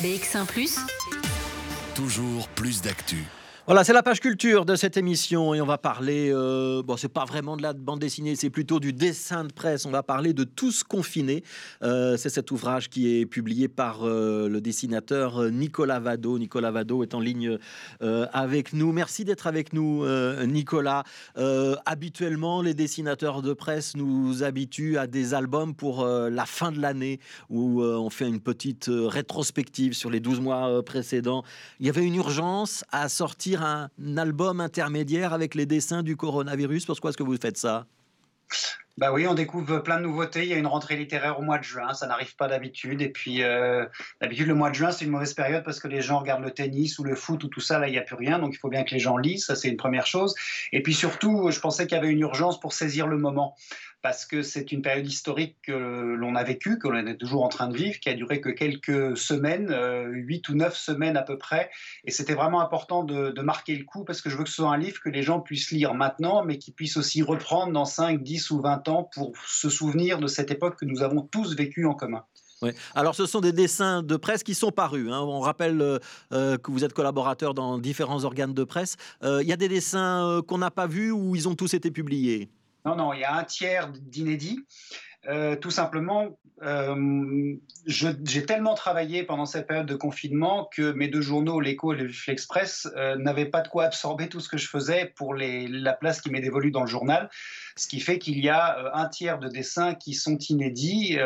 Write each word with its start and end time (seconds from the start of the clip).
BX1⁇ 0.00 0.46
Toujours 1.96 2.46
plus 2.50 2.82
d'actu. 2.82 3.26
Voilà, 3.68 3.84
c'est 3.84 3.92
la 3.92 4.02
page 4.02 4.20
culture 4.20 4.64
de 4.64 4.76
cette 4.76 4.96
émission 4.96 5.52
et 5.52 5.60
on 5.60 5.66
va 5.66 5.76
parler, 5.76 6.30
euh, 6.32 6.82
bon, 6.82 6.96
c'est 6.96 7.12
pas 7.12 7.26
vraiment 7.26 7.54
de 7.54 7.60
la 7.60 7.74
bande 7.74 7.98
dessinée, 7.98 8.34
c'est 8.34 8.48
plutôt 8.48 8.80
du 8.80 8.94
dessin 8.94 9.44
de 9.44 9.52
presse. 9.52 9.84
On 9.84 9.90
va 9.90 10.02
parler 10.02 10.32
de 10.32 10.44
Tous 10.44 10.82
confinés. 10.84 11.44
Euh, 11.82 12.16
c'est 12.16 12.30
cet 12.30 12.50
ouvrage 12.50 12.88
qui 12.88 13.20
est 13.20 13.26
publié 13.26 13.68
par 13.68 14.04
euh, 14.04 14.48
le 14.48 14.62
dessinateur 14.62 15.50
Nicolas 15.50 16.00
Vado. 16.00 16.38
Nicolas 16.38 16.70
Vado 16.70 17.02
est 17.02 17.12
en 17.12 17.20
ligne 17.20 17.58
avec 18.00 18.72
nous. 18.72 18.90
Merci 18.90 19.26
d'être 19.26 19.46
avec 19.46 19.74
nous, 19.74 20.06
Nicolas. 20.46 21.04
habituellement, 21.84 22.62
les 22.62 22.72
dessinateurs 22.72 23.42
de 23.42 23.52
presse 23.52 23.96
nous 23.96 24.42
habituent 24.42 24.96
à 24.96 25.06
des 25.06 25.34
albums 25.34 25.74
pour 25.74 26.06
la 26.06 26.46
fin 26.46 26.72
de 26.72 26.80
l'année 26.80 27.20
où 27.50 27.82
on 27.82 28.08
fait 28.08 28.28
une 28.28 28.40
petite 28.40 28.88
rétrospective 28.88 29.92
sur 29.92 30.08
les 30.08 30.20
12 30.20 30.40
mois 30.40 30.82
précédents. 30.82 31.42
Il 31.80 31.86
y 31.86 31.90
avait 31.90 32.04
une 32.04 32.14
urgence 32.14 32.82
à 32.92 33.10
sortir 33.10 33.57
un 33.62 34.16
album 34.16 34.60
intermédiaire 34.60 35.32
avec 35.32 35.54
les 35.54 35.66
dessins 35.66 36.02
du 36.02 36.16
coronavirus? 36.16 36.86
Pourquoi 36.86 37.10
est-ce 37.10 37.18
que 37.18 37.22
vous 37.22 37.36
faites 37.36 37.58
ça? 37.58 37.86
Bah 38.98 39.12
oui, 39.12 39.28
on 39.28 39.34
découvre 39.34 39.78
plein 39.78 39.98
de 39.98 40.02
nouveautés. 40.02 40.42
Il 40.42 40.48
y 40.48 40.54
a 40.54 40.56
une 40.56 40.66
rentrée 40.66 40.96
littéraire 40.96 41.38
au 41.38 41.42
mois 41.42 41.58
de 41.58 41.62
juin, 41.62 41.94
ça 41.94 42.08
n'arrive 42.08 42.34
pas 42.34 42.48
d'habitude. 42.48 43.00
Et 43.00 43.10
puis, 43.10 43.44
euh, 43.44 43.86
d'habitude, 44.20 44.48
le 44.48 44.54
mois 44.54 44.70
de 44.70 44.74
juin, 44.74 44.90
c'est 44.90 45.04
une 45.04 45.12
mauvaise 45.12 45.34
période 45.34 45.62
parce 45.62 45.78
que 45.78 45.86
les 45.86 46.00
gens 46.00 46.18
regardent 46.18 46.42
le 46.42 46.50
tennis 46.50 46.98
ou 46.98 47.04
le 47.04 47.14
foot 47.14 47.44
ou 47.44 47.48
tout 47.48 47.60
ça. 47.60 47.78
Là, 47.78 47.86
il 47.86 47.92
n'y 47.92 47.98
a 47.98 48.02
plus 48.02 48.16
rien. 48.16 48.40
Donc, 48.40 48.54
il 48.54 48.58
faut 48.58 48.68
bien 48.68 48.82
que 48.82 48.90
les 48.90 48.98
gens 48.98 49.16
lisent. 49.16 49.46
Ça, 49.46 49.54
c'est 49.54 49.68
une 49.68 49.76
première 49.76 50.08
chose. 50.08 50.34
Et 50.72 50.82
puis, 50.82 50.94
surtout, 50.94 51.48
je 51.52 51.60
pensais 51.60 51.86
qu'il 51.86 51.96
y 51.96 52.00
avait 52.00 52.10
une 52.10 52.18
urgence 52.18 52.58
pour 52.58 52.72
saisir 52.72 53.06
le 53.06 53.18
moment 53.18 53.54
parce 54.02 54.24
que 54.26 54.42
c'est 54.42 54.70
une 54.70 54.82
période 54.82 55.06
historique 55.06 55.56
que 55.62 55.72
l'on 55.72 56.36
a 56.36 56.44
vécue, 56.44 56.78
que 56.78 56.88
l'on 56.88 57.06
est 57.06 57.16
toujours 57.16 57.42
en 57.44 57.48
train 57.48 57.68
de 57.68 57.76
vivre, 57.76 57.98
qui 57.98 58.08
a 58.08 58.14
duré 58.14 58.40
que 58.40 58.48
quelques 58.48 59.16
semaines, 59.16 59.70
euh, 59.70 60.06
huit 60.06 60.48
ou 60.48 60.54
neuf 60.54 60.76
semaines 60.76 61.16
à 61.16 61.22
peu 61.22 61.36
près. 61.36 61.70
Et 62.04 62.10
c'était 62.10 62.34
vraiment 62.34 62.60
important 62.60 63.02
de, 63.02 63.42
marquer 63.42 63.76
le 63.76 63.84
coup 63.84 64.04
parce 64.04 64.20
que 64.20 64.28
je 64.28 64.36
veux 64.36 64.44
que 64.44 64.50
ce 64.50 64.56
soit 64.56 64.70
un 64.70 64.76
livre 64.76 65.00
que 65.00 65.08
les 65.08 65.22
gens 65.22 65.40
puissent 65.40 65.70
lire 65.70 65.94
maintenant, 65.94 66.44
mais 66.44 66.58
qui 66.58 66.70
puissent 66.70 66.96
aussi 66.96 67.22
reprendre 67.22 67.72
dans 67.72 67.84
5, 67.84 68.22
10 68.22 68.50
ou 68.50 68.60
20 68.60 68.88
ans 68.88 69.08
pour 69.14 69.32
se 69.46 69.70
souvenir 69.70 70.18
de 70.18 70.26
cette 70.26 70.50
époque 70.50 70.78
que 70.78 70.84
nous 70.84 71.02
avons 71.02 71.22
tous 71.22 71.56
vécue 71.56 71.86
en 71.86 71.94
commun. 71.94 72.24
Ouais. 72.60 72.74
Alors, 72.94 73.14
ce 73.14 73.24
sont 73.24 73.40
des 73.40 73.52
dessins 73.52 74.02
de 74.02 74.16
presse 74.16 74.42
qui 74.42 74.54
sont 74.54 74.72
parus. 74.72 75.10
Hein. 75.10 75.20
On 75.20 75.40
rappelle 75.40 75.80
euh, 75.80 75.98
euh, 76.32 76.58
que 76.58 76.72
vous 76.72 76.84
êtes 76.84 76.92
collaborateur 76.92 77.54
dans 77.54 77.78
différents 77.78 78.24
organes 78.24 78.54
de 78.54 78.64
presse. 78.64 78.96
Il 79.22 79.46
y 79.46 79.52
a 79.52 79.56
des 79.56 79.68
dessins 79.68 80.42
qu'on 80.46 80.58
n'a 80.58 80.70
pas 80.70 80.86
vus 80.86 81.10
ou 81.10 81.36
ils 81.36 81.48
ont 81.48 81.54
tous 81.54 81.74
été 81.74 81.90
publiés? 81.90 82.50
Non, 82.88 82.96
non, 82.96 83.12
il 83.12 83.20
y 83.20 83.24
a 83.24 83.34
un 83.34 83.44
tiers 83.44 83.88
d'inédits. 83.92 84.64
Euh, 85.28 85.56
tout 85.56 85.70
simplement, 85.70 86.38
euh, 86.62 87.54
j'ai 87.86 88.46
tellement 88.46 88.74
travaillé 88.74 89.24
pendant 89.24 89.44
cette 89.44 89.66
période 89.66 89.86
de 89.86 89.94
confinement 89.94 90.68
que 90.72 90.92
mes 90.92 91.08
deux 91.08 91.20
journaux, 91.20 91.60
l'Echo 91.60 91.92
et 91.92 92.08
l'Express, 92.26 92.88
euh, 92.96 93.16
n'avaient 93.16 93.50
pas 93.50 93.60
de 93.60 93.68
quoi 93.68 93.84
absorber 93.84 94.28
tout 94.28 94.40
ce 94.40 94.48
que 94.48 94.56
je 94.56 94.68
faisais 94.68 95.12
pour 95.16 95.34
la 95.34 95.92
place 95.92 96.22
qui 96.22 96.30
m'est 96.30 96.40
dévolue 96.40 96.70
dans 96.70 96.82
le 96.82 96.86
journal. 96.86 97.28
Ce 97.78 97.86
qui 97.86 98.00
fait 98.00 98.18
qu'il 98.18 98.38
y 98.40 98.48
a 98.48 98.90
un 98.94 99.08
tiers 99.08 99.38
de 99.38 99.48
dessins 99.48 99.94
qui 99.94 100.12
sont 100.12 100.36
inédits 100.36 101.16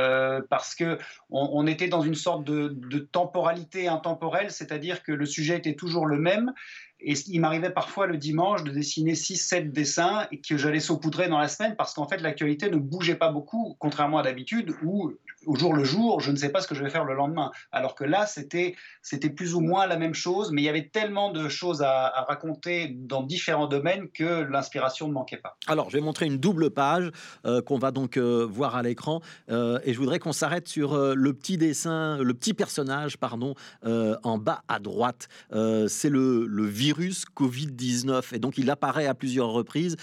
parce 0.50 0.74
que 0.74 0.98
on, 1.30 1.66
était 1.66 1.88
dans 1.88 2.02
une 2.02 2.14
sorte 2.14 2.44
de, 2.44 2.68
de 2.68 2.98
temporalité 2.98 3.88
intemporelle, 3.88 4.50
c'est-à-dire 4.50 5.02
que 5.02 5.12
le 5.12 5.24
sujet 5.24 5.56
était 5.56 5.74
toujours 5.74 6.06
le 6.06 6.18
même 6.18 6.52
et 7.04 7.14
il 7.26 7.40
m'arrivait 7.40 7.70
parfois 7.70 8.06
le 8.06 8.16
dimanche 8.16 8.62
de 8.64 8.70
dessiner 8.70 9.14
6-7 9.14 9.72
dessins 9.72 10.26
et 10.30 10.40
que 10.40 10.56
j'allais 10.56 10.80
saupoudrer 10.80 11.28
dans 11.28 11.38
la 11.38 11.48
semaine 11.48 11.74
parce 11.76 11.94
qu'en 11.94 12.06
fait 12.06 12.18
l'actualité 12.18 12.70
ne 12.70 12.76
bougeait 12.76 13.16
pas 13.16 13.30
beaucoup, 13.30 13.76
contrairement 13.78 14.18
à 14.18 14.22
d'habitude 14.22 14.72
où 14.82 15.12
au 15.46 15.56
jour 15.56 15.74
le 15.74 15.84
jour, 15.84 16.20
je 16.20 16.30
ne 16.30 16.36
sais 16.36 16.48
pas 16.48 16.60
ce 16.60 16.68
que 16.68 16.74
je 16.74 16.82
vais 16.82 16.90
faire 16.90 17.04
le 17.04 17.14
lendemain. 17.14 17.50
Alors 17.70 17.94
que 17.94 18.04
là, 18.04 18.26
c'était 18.26 18.74
plus 19.30 19.54
ou 19.54 19.60
moins 19.60 19.86
la 19.86 19.96
même 19.96 20.14
chose, 20.14 20.50
mais 20.52 20.62
il 20.62 20.64
y 20.64 20.68
avait 20.68 20.88
tellement 20.88 21.30
de 21.32 21.48
choses 21.48 21.82
à, 21.82 22.10
raconter 22.28 22.88
dans 22.88 23.22
différents 23.22 23.66
domaines 23.66 24.08
que 24.08 24.42
l'inspiration 24.42 25.08
ne 25.08 25.12
manquait 25.12 25.36
pas. 25.36 25.56
Alors, 25.66 25.90
je 25.90 25.96
vais 25.96 26.02
montrer 26.02 26.26
une 26.26 26.38
double 26.38 26.70
page 26.70 27.10
euh, 27.44 27.60
qu'on 27.62 27.78
va 27.78 27.90
donc 27.90 28.16
euh, 28.16 28.46
voir 28.48 28.76
à 28.76 28.82
l'écran, 28.82 29.20
euh, 29.50 29.78
et 29.84 29.92
je 29.92 29.98
voudrais 29.98 30.18
qu'on 30.18 30.32
s'arrête 30.32 30.68
sur 30.68 30.96
le 30.96 31.32
petit 31.32 31.56
dessin, 31.56 32.18
le 32.18 32.34
petit 32.34 32.54
personnage, 32.54 33.18
pardon, 33.18 33.54
en 33.84 34.38
bas 34.38 34.62
à 34.68 34.78
droite. 34.78 35.28
C'est 35.50 36.08
le, 36.08 36.46
virus 36.66 36.92
virus 36.92 37.24
Covid-19. 37.36 38.34
Et 38.34 38.38
donc, 38.38 38.58
il 38.58 38.68
apparaît 38.70 39.06
à 39.06 39.14
plusieurs 39.14 39.50
reprises. 39.50 39.96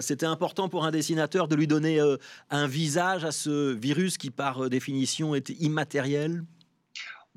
C'était 0.00 0.26
important 0.26 0.68
pour 0.68 0.84
un 0.84 0.90
dessinateur 0.90 1.48
de 1.48 1.54
lui 1.54 1.66
donner 1.66 2.00
un 2.50 2.66
visage 2.66 3.24
à 3.24 3.32
ce 3.32 3.72
virus 3.72 4.18
qui, 4.18 4.30
par 4.30 4.65
euh, 4.65 4.65
définition, 4.68 5.34
est 5.34 5.50
immatériel 5.50 6.44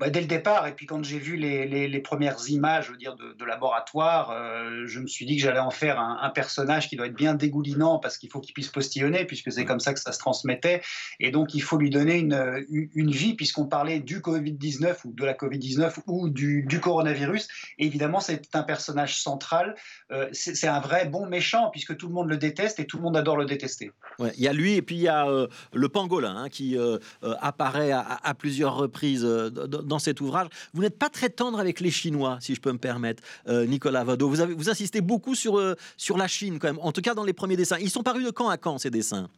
bah, 0.00 0.08
dès 0.08 0.22
le 0.22 0.26
départ, 0.26 0.66
et 0.66 0.72
puis 0.72 0.86
quand 0.86 1.04
j'ai 1.04 1.18
vu 1.18 1.36
les, 1.36 2.00
premières 2.00 2.48
images 2.48 2.86
je 2.86 2.92
veux 2.92 2.96
dire, 2.96 3.16
de, 3.16 3.44
laboratoire, 3.44 4.30
euh, 4.30 4.86
je 4.86 4.98
me 4.98 5.06
suis 5.06 5.26
dit 5.26 5.36
que 5.36 5.42
j'allais 5.42 5.58
en 5.60 5.70
faire 5.70 6.00
un, 6.00 6.30
personnage 6.30 6.88
qui 6.88 6.96
doit 6.96 7.06
être 7.06 7.16
bien 7.16 7.34
dégoulinant 7.34 7.98
parce 7.98 8.16
qu'il 8.16 8.30
faut 8.30 8.40
qu'il 8.40 8.54
puisse 8.54 8.68
postillonner, 8.68 9.26
puisque 9.26 9.52
c'est 9.52 9.66
comme 9.66 9.80
ça 9.80 9.92
que 9.92 10.00
ça 10.00 10.12
se 10.12 10.18
transmettait. 10.18 10.80
Et 11.18 11.30
donc 11.30 11.54
il 11.54 11.60
faut 11.60 11.76
lui 11.76 11.90
donner 11.90 12.16
une, 12.16 12.64
une 12.70 13.10
vie, 13.10 13.34
puisqu'on 13.34 13.66
parlait 13.66 14.00
du 14.00 14.20
Covid-19 14.20 15.00
ou 15.04 15.12
de 15.12 15.24
la 15.24 15.34
Covid-19 15.34 15.98
ou 16.06 16.30
du, 16.30 16.80
coronavirus. 16.82 17.48
Et 17.78 17.84
évidemment, 17.84 18.20
c'est 18.20 18.54
un 18.54 18.62
personnage 18.62 19.20
central. 19.20 19.74
Euh, 20.12 20.28
c'est 20.32 20.68
un 20.68 20.80
vrai 20.80 21.04
bon 21.08 21.26
méchant, 21.26 21.68
puisque 21.70 21.94
tout 21.98 22.08
le 22.08 22.14
monde 22.14 22.30
le 22.30 22.38
déteste 22.38 22.80
et 22.80 22.86
tout 22.86 22.96
le 22.96 23.02
monde 23.02 23.18
adore 23.18 23.36
le 23.36 23.44
détester. 23.44 23.92
il 24.18 24.42
y 24.42 24.48
a 24.48 24.54
lui 24.54 24.76
et 24.76 24.82
puis 24.82 24.94
il 24.94 25.02
y 25.02 25.08
a 25.08 25.28
euh, 25.28 25.46
le 25.74 25.88
pangolin 25.90 26.36
hein, 26.36 26.48
qui 26.48 26.78
apparaît 27.20 27.92
à, 27.92 28.18
à, 28.22 28.32
plusieurs 28.32 28.76
reprises 28.76 29.24
dans 29.24 29.89
cet 29.98 30.20
ouvrage. 30.20 30.48
Vous 30.74 30.82
n'êtes 30.82 30.98
pas 30.98 31.08
très 31.08 31.30
tendre 31.30 31.58
avec 31.58 31.80
les 31.80 31.90
Chinois, 31.90 32.38
si 32.40 32.54
je 32.54 32.60
peux 32.60 32.72
me 32.72 32.78
permettre, 32.78 33.22
euh, 33.48 33.66
Nicolas 33.66 34.04
Vado. 34.04 34.28
Vous, 34.28 34.40
avez, 34.40 34.54
vous 34.54 34.70
insistez 34.70 35.00
beaucoup 35.00 35.34
sur, 35.34 35.58
euh, 35.58 35.74
sur 35.96 36.16
la 36.16 36.28
Chine, 36.28 36.58
quand 36.58 36.68
même, 36.68 36.78
en 36.80 36.92
tout 36.92 37.02
cas 37.02 37.14
dans 37.14 37.24
les 37.24 37.32
premiers 37.32 37.56
dessins. 37.56 37.78
Ils 37.78 37.90
sont 37.90 38.02
parus 38.02 38.24
de 38.24 38.30
quand 38.30 38.48
à 38.48 38.56
quand, 38.56 38.78
ces 38.78 38.90
dessins? 38.90 39.28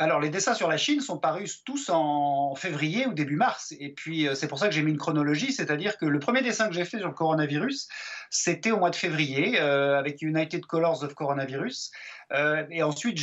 Alors, 0.00 0.18
les 0.18 0.30
dessins 0.30 0.54
sur 0.54 0.66
la 0.66 0.78
Chine 0.78 1.02
sont 1.02 1.18
parus 1.18 1.62
tous 1.62 1.90
en 1.90 2.54
février 2.54 3.06
ou 3.06 3.12
début 3.12 3.36
mars. 3.36 3.74
Et 3.78 3.90
puis, 3.90 4.26
euh, 4.26 4.34
c'est 4.34 4.48
pour 4.48 4.58
ça 4.58 4.66
que 4.66 4.74
j'ai 4.74 4.82
mis 4.82 4.92
une 4.92 4.96
chronologie, 4.96 5.52
c'est-à-dire 5.52 5.98
que 5.98 6.06
le 6.06 6.18
premier 6.18 6.40
dessin 6.40 6.68
que 6.68 6.74
j'ai 6.74 6.86
fait 6.86 6.98
sur 6.98 7.08
le 7.08 7.14
coronavirus, 7.14 7.86
c'était 8.30 8.70
au 8.70 8.78
mois 8.78 8.88
de 8.88 8.96
février, 8.96 9.58
avec 9.58 10.22
United 10.22 10.64
Colors 10.64 11.04
of 11.04 11.14
Coronavirus. 11.14 11.90
Euh, 12.32 12.64
et 12.70 12.82
ensuite, 12.82 13.18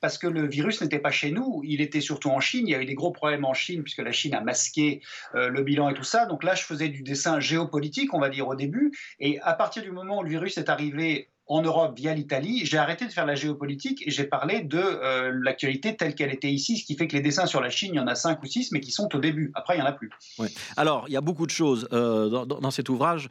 parce 0.00 0.18
que 0.18 0.26
le 0.26 0.46
virus 0.46 0.80
n'était 0.80 0.98
pas 0.98 1.10
chez 1.10 1.30
nous, 1.30 1.60
il 1.64 1.80
était 1.80 2.00
surtout 2.00 2.30
en 2.30 2.40
Chine. 2.40 2.66
Il 2.66 2.70
y 2.70 2.74
a 2.74 2.80
eu 2.80 2.86
des 2.86 2.94
gros 2.94 3.12
problèmes 3.12 3.44
en 3.44 3.54
Chine 3.54 3.82
puisque 3.82 4.02
la 4.02 4.12
Chine 4.12 4.34
a 4.34 4.40
masqué 4.40 5.02
euh, 5.34 5.48
le 5.48 5.62
bilan 5.62 5.90
et 5.90 5.94
tout 5.94 6.04
ça. 6.04 6.26
Donc 6.26 6.42
là, 6.42 6.54
je 6.54 6.62
faisais 6.62 6.88
du 6.88 7.02
dessin 7.02 7.40
géopolitique, 7.40 8.14
on 8.14 8.18
va 8.18 8.28
dire 8.28 8.48
au 8.48 8.54
début. 8.54 8.92
Et 9.20 9.38
à 9.40 9.52
partir 9.54 9.82
du 9.82 9.90
moment 9.90 10.18
où 10.18 10.22
le 10.22 10.30
virus 10.30 10.56
est 10.58 10.68
arrivé 10.68 11.30
en 11.46 11.62
Europe 11.62 11.96
via 11.96 12.14
l'Italie, 12.14 12.62
j'ai 12.64 12.78
arrêté 12.78 13.06
de 13.06 13.12
faire 13.12 13.26
la 13.26 13.34
géopolitique 13.34 14.06
et 14.06 14.10
j'ai 14.10 14.24
parlé 14.24 14.62
de 14.62 14.78
euh, 14.78 15.32
l'actualité 15.42 15.96
telle 15.96 16.14
qu'elle 16.14 16.32
était 16.32 16.50
ici, 16.50 16.76
ce 16.76 16.84
qui 16.84 16.96
fait 16.96 17.06
que 17.06 17.16
les 17.16 17.22
dessins 17.22 17.46
sur 17.46 17.60
la 17.60 17.70
Chine, 17.70 17.90
il 17.94 17.96
y 17.96 18.00
en 18.00 18.06
a 18.06 18.14
cinq 18.14 18.42
ou 18.42 18.46
six, 18.46 18.72
mais 18.72 18.80
qui 18.80 18.90
sont 18.90 19.14
au 19.14 19.18
début. 19.18 19.52
Après, 19.54 19.74
il 19.74 19.78
n'y 19.78 19.82
en 19.82 19.88
a 19.88 19.92
plus. 19.92 20.10
Alors, 20.76 21.04
il 21.08 21.12
y 21.12 21.16
a 21.16 21.20
beaucoup 21.20 21.46
de 21.46 21.50
choses 21.50 21.88
dans, 21.90 22.46
dans, 22.46 22.70
cet 22.70 22.88
ouvrage 22.88 23.28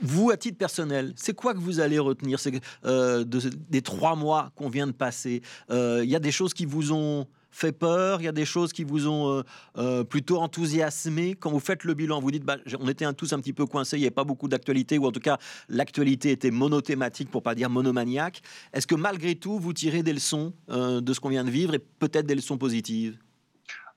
vous, 0.00 0.30
à 0.30 0.36
titre 0.36 0.58
personnel, 0.58 1.12
c'est 1.16 1.34
quoi 1.34 1.54
que 1.54 1.58
vous 1.58 1.80
allez 1.80 1.98
retenir? 1.98 2.38
Euh, 2.84 3.24
des 3.24 3.82
trois 3.82 4.16
mois 4.16 4.52
qu'on 4.56 4.68
vient 4.68 4.86
de 4.86 4.92
passer 4.92 5.42
Il 5.68 5.74
euh, 5.74 6.04
y 6.04 6.16
a 6.16 6.20
des 6.20 6.32
choses 6.32 6.54
qui 6.54 6.64
vous 6.64 6.92
ont 6.92 7.26
fait 7.52 7.72
peur, 7.72 8.20
il 8.20 8.24
y 8.24 8.28
a 8.28 8.32
des 8.32 8.44
choses 8.44 8.72
qui 8.72 8.84
vous 8.84 9.06
ont 9.06 9.44
euh, 9.78 10.04
plutôt 10.04 10.38
enthousiasmé 10.38 11.34
quand 11.34 11.50
vous 11.50 11.60
faites 11.60 11.84
le 11.84 11.94
bilan. 11.94 12.20
Vous 12.20 12.30
dites, 12.30 12.44
bah, 12.44 12.56
on 12.80 12.88
était 12.88 13.10
tous 13.14 13.32
un 13.32 13.38
petit 13.38 13.52
peu 13.52 13.66
coincés, 13.66 13.96
il 13.96 14.00
n'y 14.00 14.06
avait 14.06 14.10
pas 14.10 14.24
beaucoup 14.24 14.48
d'actualité, 14.48 14.98
ou 14.98 15.06
en 15.06 15.12
tout 15.12 15.20
cas 15.20 15.38
l'actualité 15.68 16.30
était 16.30 16.50
monothématique, 16.50 17.30
pour 17.30 17.42
pas 17.42 17.54
dire 17.54 17.70
monomaniaque. 17.70 18.42
Est-ce 18.72 18.86
que 18.86 18.94
malgré 18.94 19.34
tout, 19.34 19.58
vous 19.58 19.72
tirez 19.72 20.02
des 20.02 20.12
leçons 20.12 20.52
de 20.68 21.12
ce 21.12 21.20
qu'on 21.20 21.28
vient 21.28 21.44
de 21.44 21.50
vivre 21.50 21.74
et 21.74 21.78
peut-être 21.78 22.26
des 22.26 22.34
leçons 22.34 22.58
positives? 22.58 23.18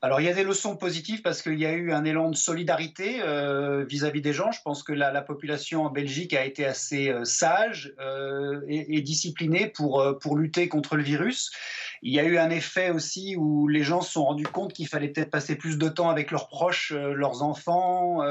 Alors 0.06 0.22
il 0.22 0.26
y 0.26 0.30
a 0.30 0.34
des 0.34 0.44
leçons 0.44 0.76
positives 0.76 1.24
parce 1.24 1.42
qu'il 1.42 1.58
y 1.58 1.66
a 1.66 1.74
eu 1.74 1.92
un 1.92 2.04
élan 2.04 2.30
de 2.30 2.36
solidarité 2.36 3.22
euh, 3.22 3.86
vis-à-vis 3.86 4.22
des 4.22 4.34
gens. 4.34 4.52
Je 4.52 4.62
pense 4.64 4.84
que 4.84 4.94
la, 4.94 5.20
population 5.24 5.84
en 5.84 5.90
Belgique 5.90 6.36
a 6.36 6.46
été 6.46 6.64
assez 6.64 7.10
euh, 7.10 7.24
sage 7.24 7.92
euh, 8.00 8.62
et, 8.68 9.02
disciplinée 9.02 9.68
pour 9.68 10.38
lutter 10.38 10.68
contre 10.68 10.96
le 10.96 11.02
virus. 11.02 11.50
Il 12.02 12.14
y 12.14 12.20
a 12.20 12.24
eu 12.24 12.38
un 12.38 12.50
effet 12.50 12.92
aussi 12.92 13.36
où 13.36 13.68
les 13.68 13.84
gens 13.84 14.02
se 14.02 14.14
sont 14.14 14.26
rendus 14.26 14.48
compte 14.48 14.74
qu'il 14.74 14.88
fallait 14.88 15.10
peut-être 15.10 15.32
passer 15.32 15.56
plus 15.56 15.78
de 15.78 15.90
temps 15.90 16.10
avec 16.10 16.32
leurs 16.32 16.48
proches, 16.48 16.92
leurs 16.92 17.44
enfants, 17.44 18.22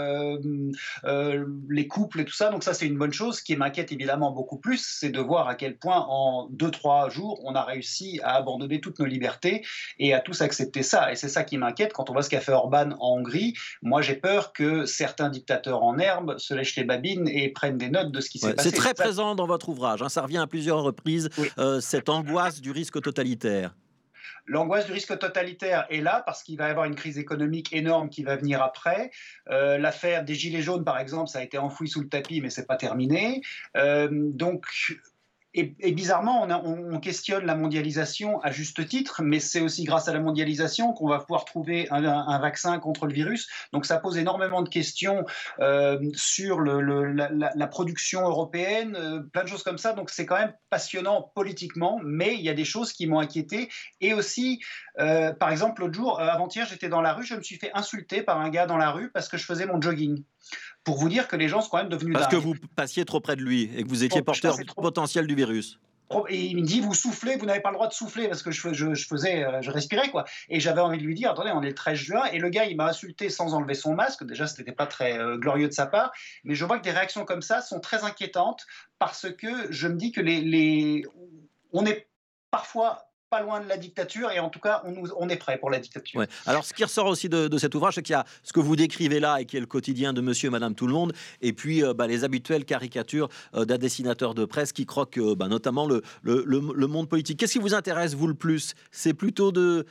les 1.69 1.89
couples 1.89 2.21
et 2.21 2.25
tout 2.25 2.35
ça. 2.35 2.51
Donc 2.51 2.65
ça 2.65 2.75
c'est 2.75 2.87
une 2.87 2.99
bonne 2.99 3.13
chose. 3.13 3.39
Ce 3.39 3.43
qui 3.43 3.57
m'inquiète 3.57 3.93
évidemment 3.93 4.33
beaucoup 4.33 4.59
plus, 4.59 4.85
c'est 4.85 5.11
de 5.11 5.21
voir 5.21 5.49
à 5.49 5.55
quel 5.55 5.77
point 5.77 6.05
en 6.09 6.49
deux 6.51 6.71
trois 6.71 7.09
jours 7.09 7.41
on 7.45 7.55
a 7.55 7.63
réussi 7.63 8.21
à 8.23 8.37
abandonner 8.37 8.81
toutes 8.81 8.99
nos 8.99 9.07
libertés 9.07 9.65
et 9.99 10.15
à 10.15 10.21
tous 10.21 10.43
accepter 10.43 10.83
ça. 10.83 11.13
Et 11.13 11.17
c'est 11.17 11.29
ça 11.29 11.45
qui 11.45 11.59
m'inquiète 11.59 11.93
quand 11.93 12.11
on 12.11 12.13
voit 12.13 12.23
ce 12.23 12.31
qu'a 12.31 12.41
fait 12.41 12.53
Orban 12.53 12.91
en 13.01 13.15
Hongrie. 13.19 13.55
Moi, 13.83 14.03
j'ai 14.03 14.15
peur 14.15 14.53
que 14.53 14.87
certains 14.87 15.29
dictateurs 15.29 15.83
en 15.83 15.99
herbe 15.99 16.37
se 16.39 16.55
lèchent 16.55 16.77
les 16.77 16.85
babines 16.85 17.29
et 17.29 17.49
prennent 17.51 17.79
des 17.79 17.91
notes 17.91 18.13
de 18.13 18.21
ce 18.21 18.31
qui 18.31 18.39
s'est 18.39 18.55
passé. 18.55 18.71
C'est 18.71 18.77
très 18.77 18.95
présent 18.95 19.35
dans 19.35 19.47
votre 19.47 19.69
ouvrage. 19.69 20.03
Hein. 20.03 20.09
ça 20.09 20.23
revient 20.23 20.39
à 20.39 20.47
plusieurs 20.47 20.83
reprises, 20.83 21.31
euh, 21.59 21.81
cette 21.81 22.09
angoisse 22.09 22.61
du 22.61 22.71
risque 22.71 23.01
totalitaire. 23.01 23.64
L'angoisse 24.47 24.87
du 24.87 24.93
risque 24.93 25.19
totalitaire 25.19 25.87
est 25.91 26.01
là 26.01 26.23
parce 26.27 26.43
qu'il 26.43 26.59
va 26.59 26.69
y 26.69 26.71
avoir 26.71 26.87
une 26.87 26.95
crise 26.95 27.19
économique 27.19 27.73
énorme 27.73 28.11
qui 28.11 28.23
va 28.23 28.37
venir 28.37 28.63
après. 28.63 29.11
Euh, 29.51 29.79
l'affaire 29.79 30.25
des 30.25 30.35
Gilets 30.35 30.63
jaunes, 30.63 30.85
par 30.85 30.99
exemple, 30.99 31.29
ça 31.29 31.39
a 31.39 31.43
été 31.43 31.59
enfoui 31.59 31.89
sous 31.89 32.01
le 32.01 32.09
tapis, 32.09 32.41
mais 32.41 32.51
c'est 32.51 32.67
pas 32.67 32.77
terminé. 32.77 33.41
Euh, 33.77 34.09
donc, 34.11 34.67
et, 35.55 35.93
bizarrement, 35.93 36.43
on, 36.43 36.99
questionne 36.99 37.45
la 37.47 37.55
mondialisation 37.55 38.41
à 38.41 38.51
juste 38.51 38.89
titre, 38.89 39.23
mais 39.23 39.39
c'est 39.39 39.61
aussi 39.61 39.85
grâce 39.85 40.09
à 40.09 40.13
la 40.13 40.19
mondialisation 40.19 40.93
qu'on 40.93 41.09
va 41.09 41.21
pouvoir 41.21 41.45
trouver 41.45 41.87
un, 41.91 42.39
vaccin 42.41 42.79
contre 42.81 43.07
le 43.07 43.15
virus. 43.15 43.49
Donc 43.73 43.87
ça 43.87 43.99
pose 43.99 44.19
énormément 44.19 44.63
de 44.63 44.69
questions 44.69 45.25
euh, 45.61 45.99
sur 46.15 46.61
la, 46.61 47.67
production 47.69 48.23
européenne, 48.23 48.97
euh, 48.97 49.21
plein 49.33 49.45
de 49.45 49.49
choses 49.49 49.63
comme 49.63 49.79
ça. 49.79 49.93
Donc 49.93 50.11
c'est 50.11 50.27
quand 50.27 50.39
même 50.39 50.55
passionnant 50.71 51.31
politiquement, 51.35 52.01
mais 52.03 52.35
il 52.35 52.41
y 52.41 52.49
a 52.49 52.55
des 52.55 52.65
choses 52.65 52.93
qui 52.93 53.07
m'ont 53.07 53.21
inquiété. 53.21 53.69
Et 54.01 54.13
aussi, 54.13 54.61
euh, 54.99 55.33
par 55.33 55.51
exemple, 55.51 55.83
l'autre 55.83 55.95
jour, 55.95 56.21
avant-hier, 56.21 56.67
j'étais 56.69 56.89
dans 56.89 57.01
la 57.01 57.13
rue, 57.13 57.25
je 57.25 57.37
me 57.37 57.43
suis 57.43 57.57
fait 57.57 57.71
insulter 57.75 58.23
par 58.23 58.41
un 58.41 58.51
gars 58.51 58.67
dans 58.67 58.77
la 58.77 58.91
rue 58.91 59.11
parce 59.13 59.29
que 59.29 59.37
je 59.37 59.45
faisais 59.45 59.67
mon 59.67 59.81
jogging 59.81 60.25
pour 60.85 60.99
vous 60.99 61.09
dire 61.09 61.29
que 61.29 61.37
les 61.37 61.49
gens 61.49 61.61
sont 61.61 61.71
quand 61.71 61.79
même 61.79 61.89
devenus 61.89 62.15
Parce 62.15 62.29
que 62.29 62.37
vous 62.37 62.55
passiez 62.77 63.05
trop 63.05 63.21
près 63.21 63.37
de 63.37 63.43
lui 63.43 63.71
et 63.77 63.83
que 63.83 63.89
vous 63.89 64.05
étiez 64.05 64.23
porteur 64.23 64.57
potentiel 64.77 65.27
du 65.27 65.35
virus. 65.35 65.81
Et 66.29 66.45
il 66.45 66.57
me 66.57 66.63
dit, 66.63 66.81
vous 66.81 66.95
soufflez, 66.95 67.37
vous 67.37 67.47
n'avez 67.47 67.61
pas 67.61 67.71
le 67.71 67.75
droit 67.75 67.89
de 67.89 67.93
souffler 67.93 68.29
parce 68.29 68.43
que 68.43 68.51
je, 68.51 68.73
je, 68.73 69.07
faisais, 69.07 69.45
euh, 69.45 69.63
je 69.63 69.71
respirais 69.71 70.11
quoi. 70.11 70.25
Et 70.49 70.61
j'avais 70.61 70.81
envie 70.81 70.99
de 70.99 71.03
lui 71.03 71.15
dire, 71.15 71.31
attendez, 71.31 71.51
on 71.53 71.63
est 71.63 71.69
le 71.69 71.75
13 71.75 71.99
juin. 71.99 72.25
Et 72.27 72.39
le 72.39 72.51
gars, 72.51 72.67
il 72.67 72.77
m'a 72.77 72.87
insulté 72.87 73.31
sans 73.31 73.55
enlever 73.55 73.75
son 73.75 73.95
masque. 73.95 74.25
Déjà, 74.25 74.47
ce 74.47 74.59
n'était 74.59 74.73
pas 74.73 74.87
très 74.87 75.19
euh, 75.19 75.39
glorieux 75.39 75.67
de 75.67 75.73
sa 75.73 75.87
part. 75.87 76.13
Mais 76.45 76.55
je 76.55 76.65
vois 76.65 76.79
que 76.79 76.85
des 76.85 76.93
réactions 76.93 77.25
comme 77.25 77.43
ça 77.43 77.63
sont 77.63 77.81
très 77.81 78.05
inquiétantes 78.05 78.67
parce 78.99 79.27
que 79.33 79.73
je 79.73 79.89
me 79.89 79.97
dis 79.97 80.13
que 80.13 80.21
les, 80.21 80.41
les... 80.41 81.05
on 81.73 81.85
est 81.87 82.09
parfois 82.51 83.07
loin 83.41 83.61
de 83.61 83.69
la 83.69 83.77
dictature 83.77 84.31
et 84.31 84.39
en 84.39 84.51
tout 84.51 84.61
cas, 84.61 84.83
on, 85.17 85.29
est 85.29 85.37
prêt 85.37 85.59
pour 85.59 85.71
la 85.71 85.79
dictature. 85.79 86.25
Alors, 86.47 86.65
ce 86.65 86.73
qui 86.73 86.85
ressort 86.85 87.07
aussi 87.07 87.29
de, 87.29 87.59
cet 87.59 87.75
ouvrage, 87.75 87.95
c'est 87.95 88.03
qu'il 88.03 88.13
y 88.13 88.17
a 88.17 88.25
ce 88.43 88.53
que 88.53 88.61
vous 88.61 88.77
décrivez 88.77 89.21
là 89.21 89.41
et 89.41 89.47
qui 89.47 89.57
est 89.57 89.61
le 89.61 89.67
quotidien 89.67 90.13
de 90.13 90.21
monsieur 90.21 90.49
et 90.49 90.51
madame 90.51 90.75
tout 90.75 90.87
le 90.87 90.93
monde, 90.93 91.13
et 91.41 91.53
puis 91.53 91.83
euh, 91.83 91.95
bah, 91.95 92.07
les 92.07 92.25
habituelles 92.25 92.65
caricatures 92.65 93.29
euh, 93.55 93.65
d'un 93.65 93.79
dessinateur 93.79 94.35
de 94.35 94.45
presse 94.45 94.73
qui 94.73 94.87
croque 94.87 95.19
euh, 95.19 95.35
bah, 95.35 95.49
notamment 95.49 95.87
le, 95.87 96.03
le, 96.23 96.87
monde 96.87 97.09
politique. 97.09 97.39
Qu'est-ce 97.39 97.55
qui 97.55 97.59
vous 97.59 97.75
intéresse, 97.75 98.15
vous, 98.15 98.27
le 98.27 98.35
plus? 98.35 98.75
C'est 98.91 99.15
plutôt 99.15 99.53
de 99.53 99.87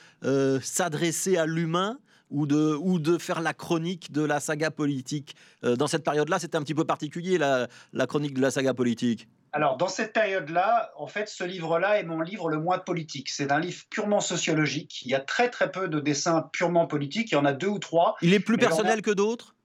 s'adresser 0.61 1.37
à 1.37 1.45
l'humain 1.45 1.97
ou 2.29 2.47
de, 2.47 2.75
ou 2.79 2.99
de 2.99 3.17
faire 3.17 3.41
la 3.41 3.53
chronique 3.53 4.11
de 4.11 4.23
la 4.23 4.39
saga 4.39 4.71
politique? 4.71 5.35
dans 5.61 5.87
cette 5.87 6.03
période-là, 6.03 6.39
c'était 6.39 6.57
un 6.57 6.61
petit 6.61 6.73
peu 6.73 6.85
particulier, 6.85 7.37
la 7.37 7.67
chronique 8.07 8.33
de 8.33 8.41
la 8.41 8.51
saga 8.51 8.73
politique. 8.73 9.27
Alors, 9.55 9.77
dans 9.77 9.87
cette 9.87 10.13
période-là, 10.13 10.91
en 10.97 11.05
fait, 11.05 11.29
ce 11.29 11.43
livre-là 11.43 11.99
est 11.99 12.03
mon 12.03 12.21
livre 12.21 12.49
le 12.49 12.57
moins 12.57 12.79
politique. 12.79 13.29
C'est 13.29 13.51
un 13.51 13.59
livre 13.59 13.83
purement 13.91 14.19
sociologique. 14.19 15.03
Il 15.03 15.11
y 15.11 15.15
a 15.15 15.19
très, 15.19 15.51
très 15.51 15.71
peu 15.71 15.87
de 15.87 15.99
dessins 15.99 16.49
purement 16.51 16.87
politiques. 16.87 17.31
Il 17.31 17.35
y 17.35 17.37
en 17.37 17.45
a 17.45 17.53
deux 17.53 17.67
ou 17.67 17.77
trois. 17.77 18.15
Il 18.23 18.33
est 18.33 18.39
plus 18.39 18.57
personnel 18.57 19.03
que 19.03 19.11
d'autres? 19.11 19.55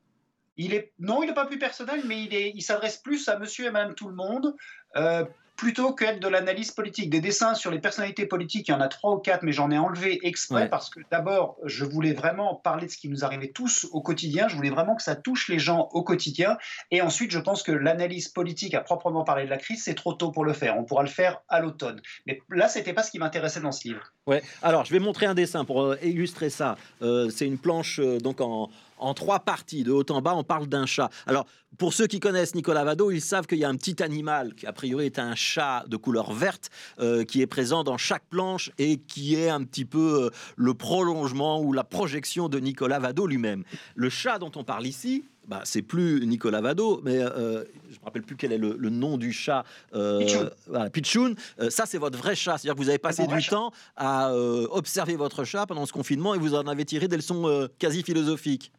Il 0.58 0.74
est, 0.74 0.92
non, 0.98 1.22
il 1.22 1.28
n'est 1.28 1.34
pas 1.34 1.46
plus 1.46 1.58
personnel, 1.58 2.02
mais 2.04 2.22
il, 2.22 2.34
est, 2.34 2.52
il 2.54 2.60
s'adresse 2.60 2.98
plus 2.98 3.28
à 3.28 3.38
monsieur 3.38 3.66
et 3.66 3.70
madame 3.70 3.94
tout 3.94 4.08
le 4.08 4.14
monde. 4.14 4.54
Euh, 4.96 5.24
plutôt 5.58 5.92
qu'être 5.92 6.20
de 6.20 6.28
l'analyse 6.28 6.70
politique. 6.70 7.10
Des 7.10 7.20
dessins 7.20 7.54
sur 7.54 7.72
les 7.72 7.80
personnalités 7.80 8.26
politiques, 8.26 8.68
il 8.68 8.70
y 8.70 8.74
en 8.74 8.80
a 8.80 8.86
trois 8.86 9.12
ou 9.12 9.18
quatre, 9.18 9.42
mais 9.42 9.52
j'en 9.52 9.70
ai 9.72 9.76
enlevé 9.76 10.20
exprès 10.22 10.70
parce 10.70 10.88
que 10.88 11.00
d'abord, 11.10 11.56
je 11.64 11.84
voulais 11.84 12.12
vraiment 12.12 12.54
parler 12.54 12.86
de 12.86 12.90
ce 12.92 12.96
qui 12.96 13.08
nous 13.08 13.24
arrivait 13.24 13.48
tous 13.48 13.88
au 13.92 14.00
quotidien. 14.00 14.46
Je 14.48 14.54
voulais 14.54 14.70
vraiment 14.70 14.94
que 14.94 15.02
ça 15.02 15.16
touche 15.16 15.48
les 15.48 15.58
gens 15.58 15.88
au 15.92 16.02
quotidien. 16.04 16.56
Et 16.92 17.02
ensuite, 17.02 17.32
je 17.32 17.40
pense 17.40 17.64
que 17.64 17.72
l'analyse 17.72 18.28
politique, 18.28 18.74
à 18.74 18.80
proprement 18.80 19.24
parler 19.24 19.44
de 19.44 19.50
la 19.50 19.56
crise, 19.56 19.82
c'est 19.82 19.96
trop 19.96 20.12
tôt 20.12 20.30
pour 20.30 20.44
le 20.44 20.52
faire. 20.52 20.78
On 20.78 20.84
pourra 20.84 21.02
le 21.02 21.08
faire 21.08 21.42
à 21.48 21.58
l'automne. 21.58 22.00
Mais 22.26 22.40
là, 22.50 22.68
c'était 22.68 22.92
pas 22.92 23.02
ce 23.02 23.10
qui 23.10 23.18
m'intéressait 23.18 23.60
dans 23.60 23.72
ce 23.72 23.88
livre. 23.88 24.12
Ouais. 24.28 24.42
Alors, 24.62 24.84
je 24.84 24.92
vais 24.92 25.00
montrer 25.00 25.26
un 25.26 25.34
dessin 25.34 25.64
pour 25.64 25.82
euh, 25.82 25.96
illustrer 26.02 26.50
ça. 26.50 26.76
Euh, 27.02 27.30
c'est 27.30 27.46
une 27.46 27.58
planche 27.58 27.98
euh, 27.98 28.18
donc 28.18 28.40
en 28.40 28.70
en 28.98 29.14
trois 29.14 29.40
parties, 29.40 29.84
de 29.84 29.92
haut 29.92 30.04
en 30.10 30.22
bas, 30.22 30.34
on 30.34 30.44
parle 30.44 30.66
d'un 30.66 30.86
chat. 30.86 31.10
Alors, 31.26 31.46
pour 31.76 31.92
ceux 31.92 32.06
qui 32.06 32.18
connaissent 32.18 32.54
Nicolas 32.54 32.82
Vado, 32.82 33.10
ils 33.10 33.20
savent 33.20 33.46
qu'il 33.46 33.58
y 33.58 33.64
a 33.64 33.68
un 33.68 33.76
petit 33.76 34.02
animal 34.02 34.54
qui, 34.54 34.66
a 34.66 34.72
priori, 34.72 35.06
est 35.06 35.18
un 35.18 35.34
chat 35.34 35.84
de 35.86 35.96
couleur 35.96 36.32
verte, 36.32 36.70
euh, 36.98 37.24
qui 37.24 37.42
est 37.42 37.46
présent 37.46 37.84
dans 37.84 37.98
chaque 37.98 38.24
planche 38.30 38.70
et 38.78 38.96
qui 38.96 39.34
est 39.34 39.50
un 39.50 39.62
petit 39.62 39.84
peu 39.84 40.24
euh, 40.24 40.30
le 40.56 40.74
prolongement 40.74 41.60
ou 41.60 41.72
la 41.72 41.84
projection 41.84 42.48
de 42.48 42.58
Nicolas 42.58 42.98
Vado 42.98 43.26
lui-même. 43.26 43.64
Le 43.94 44.08
chat 44.08 44.38
dont 44.38 44.50
on 44.56 44.64
parle 44.64 44.86
ici, 44.86 45.24
bah, 45.46 45.60
c'est 45.64 45.82
plus 45.82 46.26
Nicolas 46.26 46.60
Vado, 46.60 47.00
mais 47.04 47.18
euh, 47.18 47.64
je 47.88 47.94
ne 47.94 48.00
me 48.00 48.04
rappelle 48.04 48.22
plus 48.22 48.36
quel 48.36 48.52
est 48.52 48.58
le, 48.58 48.76
nom 48.90 49.18
du 49.18 49.32
chat. 49.32 49.64
Euh, 49.94 50.50
Pichoun. 50.92 51.36
ça, 51.68 51.84
c'est 51.86 51.98
votre 51.98 52.18
vrai 52.18 52.34
chat. 52.34 52.58
C'est-à-dire 52.58 52.74
que 52.74 52.82
vous 52.82 52.88
avez 52.88 52.98
passé 52.98 53.26
du 53.26 53.46
temps 53.46 53.72
à 53.96 54.32
observer 54.34 55.16
votre 55.16 55.44
chat 55.44 55.66
pendant 55.66 55.86
ce 55.86 55.92
confinement 55.92 56.34
et 56.34 56.38
vous 56.38 56.54
en 56.54 56.66
avez 56.66 56.84
tiré 56.84 57.08
des 57.08 57.16
leçons 57.16 57.68
quasi 57.78 58.02
philosophiques. 58.02 58.72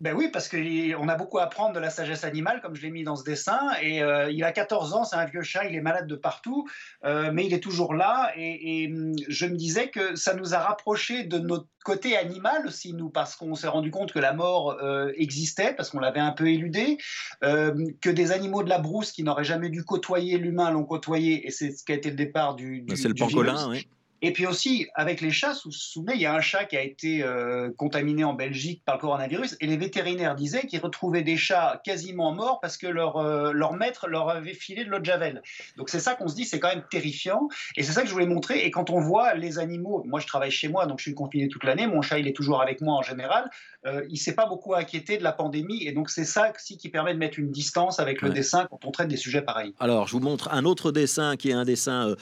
Ben 0.00 0.16
oui, 0.16 0.30
parce 0.32 0.48
qu'on 0.48 1.08
a 1.08 1.14
beaucoup 1.14 1.38
à 1.38 1.42
apprendre 1.42 1.74
de 1.74 1.78
la 1.78 1.90
sagesse 1.90 2.24
animale, 2.24 2.62
comme 2.62 2.74
je 2.74 2.80
l'ai 2.80 2.90
mis 2.90 3.04
dans 3.04 3.16
ce 3.16 3.24
dessin. 3.24 3.68
Et 3.82 4.02
euh, 4.02 4.30
il 4.30 4.42
a 4.44 4.52
14 4.52 4.94
ans, 4.94 5.04
c'est 5.04 5.16
un 5.16 5.26
vieux 5.26 5.42
chat, 5.42 5.66
il 5.66 5.76
est 5.76 5.82
malade 5.82 6.06
de 6.06 6.16
partout, 6.16 6.66
euh, 7.04 7.30
mais 7.34 7.44
il 7.44 7.52
est 7.52 7.60
toujours 7.60 7.92
là. 7.92 8.32
Et, 8.34 8.90
hum, 8.90 9.12
je 9.28 9.44
me 9.44 9.56
disais 9.56 9.90
que 9.90 10.16
ça 10.16 10.32
nous 10.32 10.54
a 10.54 10.58
rapprochés 10.58 11.24
de 11.24 11.38
notre 11.38 11.66
côté 11.84 12.16
animal 12.16 12.66
aussi, 12.66 12.94
nous, 12.94 13.10
parce 13.10 13.36
qu'on 13.36 13.54
s'est 13.54 13.68
rendu 13.68 13.90
compte 13.90 14.12
que 14.12 14.18
la 14.18 14.32
mort 14.32 14.78
euh, 14.82 15.12
existait, 15.16 15.74
parce 15.74 15.90
qu'on 15.90 16.00
l'avait 16.00 16.20
un 16.20 16.32
peu 16.32 16.48
éludé, 16.48 16.96
que 17.42 18.08
des 18.08 18.32
animaux 18.32 18.62
de 18.62 18.70
la 18.70 18.78
brousse 18.78 19.12
qui 19.12 19.22
n'auraient 19.22 19.44
jamais 19.44 19.68
dû 19.68 19.84
côtoyer 19.84 20.38
l'humain 20.38 20.70
l'ont 20.70 20.84
côtoyé, 20.84 21.46
et 21.46 21.50
c'est 21.50 21.72
ce 21.72 21.84
qui 21.84 21.92
a 21.92 21.94
été 21.94 22.08
le 22.08 22.16
départ 22.16 22.54
du. 22.54 22.80
du 22.80 22.96
c'est 22.96 23.08
le 23.08 23.14
pangolin, 23.14 23.68
oui. 23.68 23.86
Et 24.22 24.32
puis 24.32 24.46
aussi, 24.46 24.86
avec 24.94 25.20
les 25.20 25.30
chats, 25.30 25.52
vous 25.64 25.70
vous 25.70 25.72
souvenez, 25.72 26.14
il 26.14 26.20
y 26.20 26.26
a 26.26 26.34
un 26.34 26.40
chat 26.40 26.64
qui 26.64 26.76
a 26.76 26.82
été 26.82 27.22
euh, 27.22 27.70
contaminé 27.76 28.22
en 28.22 28.34
Belgique 28.34 28.82
par 28.84 28.96
le 28.96 29.00
coronavirus, 29.00 29.56
et 29.60 29.66
les 29.66 29.78
vétérinaires 29.78 30.34
disaient 30.34 30.66
qu'ils 30.66 30.80
retrouvaient 30.80 31.22
des 31.22 31.38
chats 31.38 31.80
quasiment 31.84 32.32
morts 32.32 32.60
parce 32.60 32.76
que 32.76 32.86
leur, 32.86 33.16
euh, 33.16 33.52
leur 33.52 33.72
maître 33.72 34.08
leur 34.08 34.28
avait 34.28 34.52
filé 34.52 34.84
de 34.84 34.90
l'eau 34.90 34.98
de 34.98 35.04
javel. 35.06 35.42
Donc 35.78 35.88
c'est 35.88 36.00
ça 36.00 36.14
qu'on 36.14 36.28
se 36.28 36.34
dit, 36.34 36.44
c'est 36.44 36.60
quand 36.60 36.68
même 36.68 36.84
terrifiant, 36.90 37.48
et 37.76 37.82
c'est 37.82 37.92
ça 37.92 38.02
que 38.02 38.08
je 38.08 38.12
voulais 38.12 38.26
montrer. 38.26 38.64
Et 38.66 38.70
quand 38.70 38.90
on 38.90 39.00
voit 39.00 39.34
les 39.34 39.58
animaux, 39.58 40.04
moi 40.06 40.20
je 40.20 40.26
travaille 40.26 40.50
chez 40.50 40.68
moi, 40.68 40.84
donc 40.84 40.98
je 40.98 41.04
suis 41.04 41.14
confiné 41.14 41.48
toute 41.48 41.64
l'année, 41.64 41.86
mon 41.86 42.02
chat 42.02 42.18
il 42.18 42.28
est 42.28 42.36
toujours 42.36 42.60
avec 42.60 42.82
moi 42.82 42.96
en 42.96 43.02
général, 43.02 43.48
euh, 43.86 44.04
il 44.10 44.18
s'est 44.18 44.34
pas 44.34 44.46
beaucoup 44.46 44.74
inquiété 44.74 45.16
de 45.16 45.22
la 45.22 45.32
pandémie, 45.32 45.86
et 45.86 45.92
donc 45.92 46.10
c'est 46.10 46.24
ça 46.24 46.52
aussi 46.54 46.76
qui 46.76 46.90
permet 46.90 47.14
de 47.14 47.18
mettre 47.18 47.38
une 47.38 47.50
distance 47.50 47.98
avec 47.98 48.20
le 48.20 48.28
dessin 48.28 48.66
quand 48.70 48.84
on 48.84 48.90
traite 48.90 49.08
des 49.08 49.16
sujets 49.16 49.42
pareils. 49.42 49.74
Alors 49.80 50.08
je 50.08 50.12
vous 50.12 50.20
montre 50.20 50.52
un 50.52 50.66
autre 50.66 50.92
dessin 50.92 51.36
qui 51.36 51.48
est 51.48 51.54
un 51.54 51.64
dessin 51.64 52.14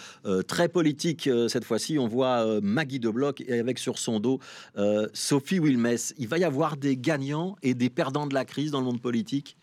très 0.46 0.68
politique 0.68 1.28
cette 1.48 1.64
fois-ci 1.64 1.87
on 1.96 2.08
voit 2.08 2.44
euh, 2.44 2.60
Maggie 2.62 2.98
de 2.98 3.08
Bloch 3.08 3.40
et 3.40 3.60
avec 3.60 3.78
sur 3.78 3.98
son 3.98 4.20
dos 4.20 4.40
euh, 4.76 5.06
Sophie 5.14 5.60
Wilmès. 5.60 6.12
Il 6.18 6.28
va 6.28 6.38
y 6.38 6.44
avoir 6.44 6.76
des 6.76 6.96
gagnants 6.96 7.56
et 7.62 7.74
des 7.74 7.88
perdants 7.88 8.26
de 8.26 8.34
la 8.34 8.44
crise 8.44 8.72
dans 8.72 8.80
le 8.80 8.86
monde 8.86 9.00
politique? 9.00 9.56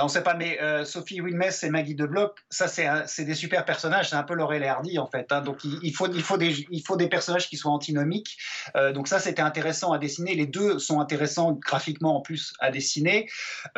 On 0.00 0.04
ne 0.04 0.08
sait 0.08 0.22
pas, 0.22 0.34
mais 0.34 0.60
euh, 0.60 0.84
Sophie 0.84 1.20
Wilmès 1.20 1.62
et 1.62 1.70
Maggie 1.70 1.94
de 1.94 2.04
Bloch, 2.04 2.32
ça 2.50 2.66
c'est 2.66 3.24
des 3.24 3.34
super 3.34 3.64
personnages, 3.64 4.10
c'est 4.10 4.16
un 4.16 4.24
peu 4.24 4.34
Laurel 4.34 4.64
et 4.64 4.66
Hardy 4.66 4.98
en 4.98 5.06
fait. 5.06 5.30
Hein. 5.30 5.40
donc 5.40 5.62
il, 5.64 5.94
faut, 5.94 6.08
il, 6.08 6.22
faut 6.22 6.36
des, 6.36 6.66
il 6.70 6.82
faut 6.84 6.96
des 6.96 7.08
personnages 7.08 7.48
qui 7.48 7.56
soient 7.56 7.70
antinomiques. 7.70 8.36
Euh, 8.74 8.92
donc 8.92 9.06
ça 9.06 9.20
c'était 9.20 9.42
intéressant 9.42 9.92
à 9.92 9.98
dessiner. 9.98 10.34
Les 10.34 10.46
deux 10.46 10.80
sont 10.80 11.00
intéressants 11.00 11.52
graphiquement 11.52 12.16
en 12.16 12.20
plus 12.20 12.54
à 12.58 12.72
dessiner. 12.72 13.28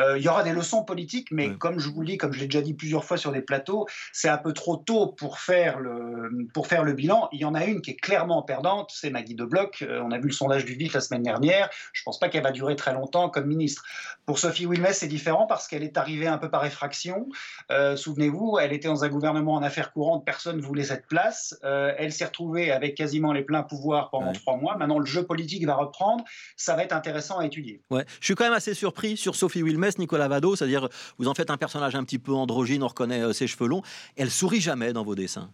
Euh, 0.00 0.16
il 0.16 0.24
y 0.24 0.28
aura 0.28 0.42
des 0.42 0.52
leçons 0.52 0.84
politiques, 0.84 1.28
mais 1.32 1.54
comme 1.56 1.78
je 1.78 1.90
vous 1.90 2.00
le 2.00 2.06
dis, 2.06 2.16
comme 2.16 2.32
je 2.32 2.40
l'ai 2.40 2.46
déjà 2.46 2.62
dit 2.62 2.72
plusieurs 2.72 3.04
fois 3.04 3.18
sur 3.18 3.30
des 3.30 3.42
plateaux, 3.42 3.86
c'est 4.12 4.28
un 4.28 4.38
peu 4.38 4.54
trop 4.54 4.78
tôt 4.78 5.08
pour 5.08 5.38
faire, 5.38 5.80
le, 5.80 6.48
pour 6.54 6.66
faire 6.66 6.82
le 6.82 6.94
bilan. 6.94 7.28
Il 7.32 7.40
y 7.40 7.44
en 7.44 7.54
a 7.54 7.66
une 7.66 7.82
qui 7.82 7.90
est 7.90 7.96
clairement 7.96 8.42
perdante, 8.42 8.90
c'est 8.94 9.10
Maggie 9.10 9.34
de 9.34 9.44
Bloch. 9.44 9.84
on 9.86 10.10
a 10.10 10.18
vu 10.18 10.28
le 10.28 10.32
sondage 10.32 10.64
du 10.64 10.74
VIF 10.74 10.94
la 10.94 11.00
semaine 11.00 11.22
dernière. 11.22 11.68
Je 11.92 12.00
ne 12.00 12.04
pense 12.04 12.18
pas 12.18 12.30
qu'elle 12.30 12.42
va 12.42 12.52
durer 12.52 12.74
très 12.74 12.94
longtemps 12.94 13.28
comme 13.28 13.46
ministre. 13.46 13.84
Pour 14.24 14.38
Sophie 14.38 14.66
Wilmès, 14.66 14.96
c'est 14.96 15.08
différent 15.08 15.46
parce 15.46 15.68
qu'elle 15.68 15.82
est 15.82 15.98
arrivée 16.06 16.28
un 16.28 16.38
peu 16.38 16.48
par 16.48 16.64
effraction. 16.64 17.28
Euh, 17.72 17.96
souvenez-vous, 17.96 18.58
elle 18.60 18.72
était 18.72 18.86
dans 18.86 19.02
un 19.02 19.08
gouvernement 19.08 19.54
en 19.54 19.62
affaires 19.62 19.92
courantes, 19.92 20.24
personne 20.24 20.58
ne 20.58 20.62
voulait 20.62 20.84
cette 20.84 21.06
place. 21.08 21.58
Euh, 21.64 21.92
elle 21.98 22.12
s'est 22.12 22.24
retrouvée 22.24 22.70
avec 22.70 22.94
quasiment 22.96 23.32
les 23.32 23.42
pleins 23.42 23.64
pouvoirs 23.64 24.10
pendant 24.10 24.32
trois 24.32 24.56
mois. 24.56 24.76
Maintenant, 24.76 25.00
le 25.00 25.06
jeu 25.06 25.24
politique 25.26 25.66
va 25.66 25.74
reprendre. 25.74 26.24
Ça 26.56 26.76
va 26.76 26.84
être 26.84 26.92
intéressant 26.92 27.38
à 27.38 27.46
étudier. 27.46 27.82
Ouais. 27.90 28.04
Je 28.20 28.26
suis 28.26 28.34
quand 28.36 28.44
même 28.44 28.52
assez 28.52 28.74
surpris 28.74 29.16
sur 29.16 29.34
Sophie 29.34 29.62
Wilmès, 29.62 29.98
Nicolas 29.98 30.28
Vado, 30.28 30.54
c'est-à-dire 30.54 30.88
vous 31.18 31.26
en 31.26 31.34
faites 31.34 31.50
un 31.50 31.56
personnage 31.56 31.96
un 31.96 32.04
petit 32.04 32.20
peu 32.20 32.32
androgyne, 32.32 32.84
on 32.84 32.88
reconnaît 32.88 33.22
euh, 33.22 33.32
ses 33.32 33.48
cheveux 33.48 33.66
longs. 33.66 33.82
Elle 34.16 34.30
sourit 34.30 34.60
jamais 34.60 34.92
dans 34.92 35.02
vos 35.02 35.16
dessins. 35.16 35.50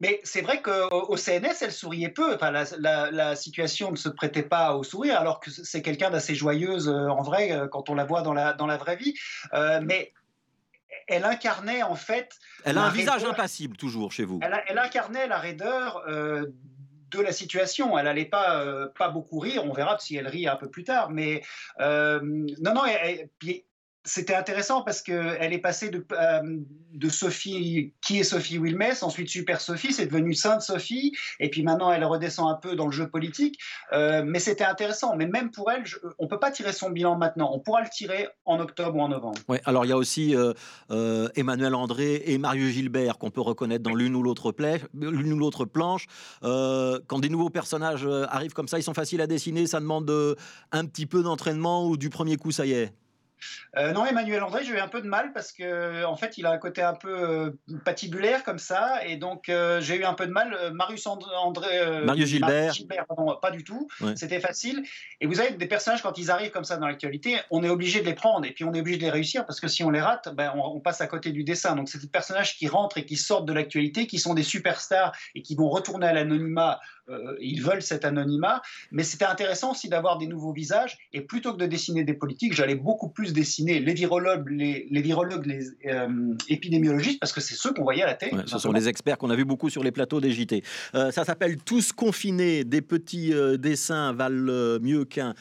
Mais 0.00 0.20
c'est 0.22 0.42
vrai 0.42 0.62
qu'au 0.62 1.16
CNS, 1.16 1.56
elle 1.60 1.72
souriait 1.72 2.08
peu. 2.08 2.34
Enfin, 2.34 2.52
la, 2.52 3.36
situation 3.36 3.90
ne 3.90 3.96
se 3.96 4.08
prêtait 4.08 4.42
pas 4.42 4.74
au 4.76 4.84
sourire, 4.84 5.18
alors 5.18 5.40
que 5.40 5.50
c'est 5.50 5.82
quelqu'un 5.82 6.10
d'assez 6.10 6.34
joyeuse 6.34 6.88
euh, 6.88 7.08
en 7.08 7.22
vrai 7.22 7.52
euh, 7.52 7.66
quand 7.66 7.90
on 7.90 7.94
la 7.94 8.04
voit 8.04 8.22
dans 8.22 8.32
la, 8.32 8.52
dans 8.52 8.66
la 8.66 8.76
vraie 8.76 8.96
vie. 8.96 9.14
Euh, 9.54 9.80
mais 9.82 10.12
elle 11.06 11.24
incarnait 11.24 11.82
en 11.82 11.96
fait. 11.96 12.30
Elle 12.64 12.78
a 12.78 12.84
un 12.84 12.90
visage 12.90 13.24
impassible 13.24 13.76
toujours 13.76 14.12
chez 14.12 14.24
vous. 14.24 14.40
Elle, 14.42 14.78
incarnait 14.78 15.26
la 15.26 15.38
raideur. 15.38 16.02
de 16.06 17.20
la 17.22 17.32
situation. 17.32 17.96
Elle 17.98 18.04
n'allait 18.04 18.26
pas, 18.26 18.88
pas 18.98 19.08
beaucoup 19.08 19.38
rire. 19.38 19.64
On 19.64 19.72
verra 19.72 19.98
si 19.98 20.16
elle 20.16 20.28
rit 20.28 20.46
un 20.46 20.56
peu 20.56 20.68
plus 20.68 20.84
tard. 20.84 21.10
Mais 21.10 21.42
non, 21.80 22.74
non. 22.74 22.82
C'était 24.08 24.34
intéressant 24.34 24.82
parce 24.82 25.02
qu'elle 25.02 25.52
est 25.52 25.58
passée 25.58 25.90
de, 25.90 26.04
euh, 26.12 26.40
de, 26.94 27.08
Sophie, 27.08 27.92
qui 28.00 28.18
est 28.18 28.24
Sophie 28.24 28.58
Wilmès, 28.58 29.02
ensuite 29.02 29.28
Super 29.28 29.60
Sophie, 29.60 29.92
c'est 29.92 30.06
devenu 30.06 30.34
Sainte 30.34 30.62
Sophie, 30.62 31.12
et 31.40 31.50
puis 31.50 31.62
maintenant 31.62 31.92
elle 31.92 32.04
redescend 32.04 32.50
un 32.50 32.54
peu 32.54 32.74
dans 32.74 32.86
le 32.86 32.92
jeu 32.92 33.08
politique. 33.08 33.58
Euh, 33.92 34.22
mais 34.24 34.38
c'était 34.38 34.64
intéressant. 34.64 35.14
Mais 35.14 35.26
même 35.26 35.50
pour 35.50 35.70
elle, 35.70 35.84
on 36.18 36.24
ne 36.24 36.28
peut 36.28 36.38
pas 36.38 36.50
tirer 36.50 36.72
son 36.72 36.90
bilan 36.90 37.16
maintenant. 37.16 37.50
On 37.52 37.60
pourra 37.60 37.82
le 37.82 37.88
tirer 37.88 38.28
en 38.46 38.58
octobre 38.60 38.96
ou 38.96 39.02
en 39.02 39.08
novembre. 39.08 39.38
Oui, 39.48 39.58
alors 39.64 39.84
il 39.84 39.88
y 39.88 39.92
a 39.92 39.96
aussi 39.96 40.34
euh, 40.34 41.28
Emmanuel 41.36 41.74
André 41.74 42.22
et 42.26 42.38
Mario 42.38 42.68
Gilbert 42.68 43.18
qu'on 43.18 43.30
peut 43.30 43.42
reconnaître 43.42 43.82
dans 43.82 43.94
l'une 43.94 44.14
ou 44.14 44.22
l'autre 44.22 44.52
planche. 45.66 46.06
quand 46.42 47.18
des 47.18 47.28
nouveaux 47.28 47.50
personnages 47.50 48.08
arrivent 48.28 48.54
comme 48.54 48.68
ça, 48.68 48.78
ils 48.78 48.82
sont 48.82 48.94
faciles 48.94 49.20
à 49.20 49.26
dessiner, 49.26 49.66
ça 49.66 49.80
demande 49.80 50.10
un 50.72 50.86
petit 50.86 51.06
peu 51.06 51.22
d'entraînement 51.22 51.86
ou 51.86 51.96
du 51.96 52.08
premier 52.08 52.36
coup, 52.36 52.52
ça 52.52 52.64
y 52.64 52.72
est 52.72 52.92
euh, 53.76 53.92
non, 53.92 54.06
Emmanuel 54.06 54.42
André, 54.42 54.64
j'ai 54.64 54.72
eu 54.72 54.78
un 54.78 54.88
peu 54.88 55.00
de 55.00 55.06
mal 55.06 55.32
parce 55.32 55.52
que 55.52 56.04
en 56.04 56.16
fait, 56.16 56.38
il 56.38 56.46
a 56.46 56.50
un 56.50 56.58
côté 56.58 56.82
un 56.82 56.94
peu 56.94 57.08
euh, 57.08 57.50
patibulaire 57.84 58.44
comme 58.44 58.58
ça, 58.58 59.04
et 59.06 59.16
donc 59.16 59.48
euh, 59.48 59.80
j'ai 59.80 59.96
eu 59.96 60.04
un 60.04 60.14
peu 60.14 60.26
de 60.26 60.32
mal. 60.32 60.72
Marius 60.72 61.06
André, 61.06 62.02
Marius 62.04 62.28
Gilbert, 62.28 63.06
pas 63.40 63.50
du 63.50 63.64
tout. 63.64 63.88
C'était 64.16 64.40
facile. 64.40 64.82
Et 65.20 65.26
vous 65.26 65.40
avez 65.40 65.52
des 65.52 65.66
personnages 65.66 66.02
quand 66.02 66.18
ils 66.18 66.30
arrivent 66.30 66.50
comme 66.50 66.64
ça 66.64 66.76
dans 66.76 66.86
l'actualité, 66.86 67.36
on 67.50 67.62
est 67.62 67.68
obligé 67.68 68.00
de 68.00 68.06
les 68.06 68.14
prendre 68.14 68.46
et 68.46 68.52
puis 68.52 68.64
on 68.64 68.72
est 68.74 68.80
obligé 68.80 68.98
de 68.98 69.02
les 69.02 69.10
réussir 69.10 69.46
parce 69.46 69.60
que 69.60 69.68
si 69.68 69.82
on 69.84 69.90
les 69.90 70.00
rate, 70.00 70.34
ben, 70.34 70.52
on, 70.56 70.80
passe 70.80 71.00
à 71.00 71.06
côté 71.06 71.32
du 71.32 71.44
dessin. 71.44 71.74
Donc 71.74 71.88
c'est 71.88 72.00
des 72.00 72.08
personnages 72.08 72.56
qui 72.56 72.68
rentrent 72.68 72.98
et 72.98 73.04
qui 73.04 73.16
sortent 73.16 73.46
de 73.46 73.52
l'actualité, 73.52 74.06
qui 74.06 74.18
sont 74.18 74.34
des 74.34 74.42
superstars 74.42 75.12
et 75.34 75.42
qui 75.42 75.56
vont 75.56 75.68
retourner 75.68 76.06
à 76.06 76.12
l'anonymat. 76.12 76.80
Ils 77.40 77.62
veulent 77.62 77.82
cet 77.82 78.04
anonymat, 78.04 78.62
mais 78.90 79.02
c'était 79.02 79.24
intéressant 79.24 79.72
aussi 79.72 79.88
d'avoir 79.88 80.18
des 80.18 80.26
nouveaux 80.26 80.52
visages. 80.52 80.98
Et 81.12 81.20
plutôt 81.20 81.52
que 81.52 81.58
de 81.58 81.66
dessiner 81.66 82.04
des 82.04 82.14
politiques, 82.14 82.54
j'allais 82.54 82.74
beaucoup 82.74 83.08
plus 83.08 83.32
dessiner 83.32 83.80
les 83.80 83.94
virologues, 83.94 84.48
les, 84.50 85.02
virologues, 85.02 85.46
les 85.46 85.66
euh, 85.86 86.34
épidémiologistes, 86.48 87.20
parce 87.20 87.32
que 87.32 87.40
c'est 87.40 87.54
ceux 87.54 87.72
qu'on 87.72 87.82
voyait 87.82 88.02
à 88.02 88.06
la 88.06 88.14
télé. 88.14 88.32
ce 88.46 88.58
sont 88.58 88.72
les 88.72 88.88
experts 88.88 89.18
qu'on 89.18 89.30
a 89.30 89.36
vu 89.36 89.44
beaucoup 89.44 89.70
sur 89.70 89.82
les 89.82 89.92
plateaux 89.92 90.20
des 90.20 90.32
JT. 90.32 90.62
Euh, 90.94 91.10
ça 91.10 91.24
s'appelle 91.24 91.56
Tous 91.58 91.92
confinés, 91.92 92.64
des 92.64 92.82
petits 92.82 93.32
euh, 93.32 93.56
dessins 93.56 94.12
valent 94.12 94.78
mieux 94.80 95.04
qu'un 95.04 95.34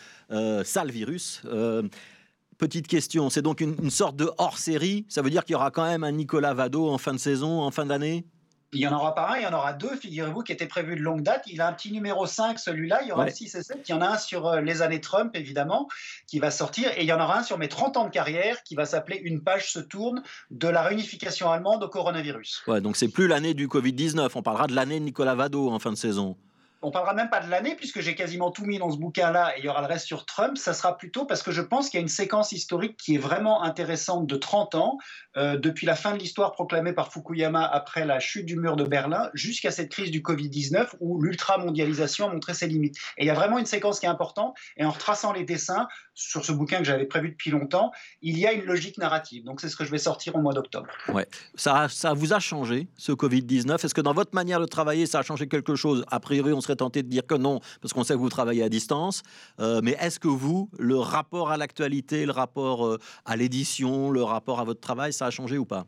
sale 0.63 0.91
virus. 0.91 1.41
Petite 2.57 2.87
question, 2.87 3.29
c'est 3.29 3.43
donc 3.43 3.61
une, 3.61 3.75
une 3.83 3.91
sorte 3.91 4.15
de 4.15 4.31
hors-série? 4.39 5.05
Ça 5.09 5.21
veut 5.21 5.29
dire 5.29 5.45
qu'il 5.45 5.53
y 5.53 5.55
aura 5.55 5.69
quand 5.69 5.85
même 5.85 6.03
un 6.03 6.11
Nicolas 6.11 6.55
Vado 6.55 6.89
en 6.89 6.97
fin 6.97 7.13
de 7.13 7.19
saison, 7.19 7.61
en 7.61 7.69
fin 7.69 7.85
d'année? 7.85 8.25
Il 8.73 8.81
y 8.81 8.87
en 8.87 8.93
aura 8.93 9.15
pas 9.15 9.31
un, 9.31 9.37
il 9.37 9.43
y 9.43 9.47
en 9.47 9.53
aura 9.53 9.73
deux, 9.73 9.95
figurez-vous, 9.95 10.41
qui 10.41 10.51
étaient 10.51 10.67
prévus 10.67 10.95
de 10.95 11.01
longue 11.01 11.21
date. 11.21 11.43
Il 11.47 11.61
a 11.61 11.67
un 11.67 11.73
petit 11.73 11.91
numéro 11.91 12.25
5, 12.25 12.59
celui-là. 12.59 12.99
Il 13.03 13.07
y 13.07 13.11
aura 13.11 13.23
ouais. 13.25 13.31
6 13.31 13.55
et 13.55 13.63
7. 13.63 13.79
Il 13.87 13.91
y 13.91 13.93
en 13.93 14.01
a 14.01 14.07
un 14.07 14.17
sur 14.17 14.47
euh, 14.47 14.61
les 14.61 14.81
années 14.81 14.99
Trump, 14.99 15.31
évidemment, 15.35 15.87
qui 16.27 16.39
va 16.39 16.51
sortir. 16.51 16.91
Et 16.97 17.03
il 17.03 17.07
y 17.07 17.13
en 17.13 17.21
aura 17.21 17.39
un 17.39 17.43
sur 17.43 17.57
mes 17.57 17.69
30 17.69 17.97
ans 17.97 18.05
de 18.05 18.09
carrière, 18.09 18.63
qui 18.63 18.75
va 18.75 18.85
s'appeler 18.85 19.21
Une 19.23 19.41
page 19.41 19.71
se 19.71 19.79
tourne 19.79 20.21
de 20.51 20.67
la 20.67 20.81
réunification 20.81 21.49
allemande 21.49 21.83
au 21.83 21.89
coronavirus. 21.89 22.63
Ouais, 22.67 22.81
donc 22.81 22.97
c'est 22.97 23.07
plus 23.07 23.27
l'année 23.27 23.53
du 23.53 23.67
Covid-19. 23.67 24.29
On 24.35 24.43
parlera 24.43 24.67
de 24.67 24.75
l'année 24.75 24.99
de 24.99 25.05
Nicolas 25.05 25.35
Vado 25.35 25.69
en 25.69 25.79
fin 25.79 25.91
de 25.91 25.97
saison 25.97 26.37
on 26.81 26.91
parlera 26.91 27.13
même 27.13 27.29
pas 27.29 27.39
de 27.39 27.49
l'année 27.49 27.75
puisque 27.75 28.01
j'ai 28.01 28.15
quasiment 28.15 28.51
tout 28.51 28.65
mis 28.65 28.77
dans 28.77 28.91
ce 28.91 28.97
bouquin-là 28.97 29.55
et 29.55 29.59
il 29.59 29.65
y 29.65 29.69
aura 29.69 29.81
le 29.81 29.87
reste 29.87 30.05
sur 30.05 30.25
Trump. 30.25 30.57
Ça 30.57 30.73
sera 30.73 30.97
plutôt 30.97 31.25
parce 31.25 31.41
que 31.41 31.51
je 31.51 31.61
pense 31.61 31.89
qu'il 31.89 31.97
y 31.97 32.01
a 32.01 32.01
une 32.01 32.07
séquence 32.07 32.51
historique 32.51 32.97
qui 32.97 33.15
est 33.15 33.19
vraiment 33.19 33.63
intéressante 33.63 34.27
de 34.27 34.35
30 34.35 34.75
ans, 34.75 34.97
euh, 35.37 35.57
depuis 35.57 35.85
la 35.85 35.95
fin 35.95 36.13
de 36.13 36.19
l'histoire 36.19 36.51
proclamée 36.51 36.93
par 36.93 37.11
Fukuyama 37.11 37.65
après 37.65 38.05
la 38.05 38.19
chute 38.19 38.45
du 38.45 38.55
mur 38.55 38.75
de 38.75 38.83
Berlin 38.83 39.29
jusqu'à 39.33 39.71
cette 39.71 39.89
crise 39.89 40.11
du 40.11 40.21
Covid-19 40.21 40.89
où 40.99 41.21
l'ultra-mondialisation 41.21 42.29
a 42.29 42.33
montré 42.33 42.53
ses 42.53 42.67
limites. 42.67 42.97
Et 43.17 43.23
il 43.23 43.27
y 43.27 43.31
a 43.31 43.35
vraiment 43.35 43.57
une 43.57 43.65
séquence 43.65 43.99
qui 43.99 44.05
est 44.05 44.09
importante 44.09 44.55
et 44.77 44.85
en 44.85 44.91
retraçant 44.91 45.33
les 45.33 45.43
dessins 45.43 45.87
sur 46.17 46.43
ce 46.43 46.51
bouquin 46.51 46.79
que 46.79 46.83
j'avais 46.83 47.05
prévu 47.05 47.29
depuis 47.29 47.51
longtemps, 47.51 47.91
il 48.23 48.39
y 48.39 48.47
a 48.47 48.51
une 48.51 48.65
logique 48.65 48.97
narrative. 48.97 49.43
Donc 49.43 49.61
c'est 49.61 49.69
ce 49.69 49.75
que 49.75 49.85
je 49.85 49.91
vais 49.91 49.99
sortir 49.99 50.35
au 50.35 50.41
mois 50.41 50.53
d'octobre. 50.53 50.87
Ouais. 51.09 51.27
Ça, 51.55 51.87
ça 51.89 52.13
vous 52.13 52.33
a 52.33 52.39
changé 52.39 52.87
ce 52.97 53.11
Covid-19 53.11 53.85
Est-ce 53.85 53.93
que 53.93 54.01
dans 54.01 54.13
votre 54.13 54.33
manière 54.33 54.59
de 54.59 54.65
travailler, 54.65 55.05
ça 55.05 55.19
a 55.19 55.21
changé 55.21 55.47
quelque 55.47 55.75
chose? 55.75 56.03
A 56.09 56.19
priori, 56.19 56.53
on 56.53 56.61
serait 56.61 56.75
tenté 56.75 57.03
de 57.03 57.07
dire 57.07 57.25
que 57.27 57.35
non, 57.35 57.59
parce 57.81 57.93
qu'on 57.93 58.03
sait 58.03 58.15
que 58.15 58.19
vous 58.19 58.29
travaillez 58.29 58.63
à 58.63 58.69
distance. 58.69 59.21
Euh, 59.59 59.79
mais 59.83 59.95
est-ce 59.99 60.19
que 60.19 60.27
vous, 60.27 60.71
le 60.79 60.97
rapport 60.97 61.51
à 61.51 61.57
l'actualité, 61.57 62.25
le 62.25 62.31
rapport 62.31 62.87
euh, 62.87 62.99
à 63.25 63.35
l'édition, 63.35 64.09
le 64.09 64.23
rapport 64.23 64.59
à 64.59 64.63
votre 64.63 64.81
travail, 64.81 65.13
ça 65.13 65.27
a 65.27 65.29
changé 65.29 65.59
ou 65.59 65.65
pas? 65.65 65.85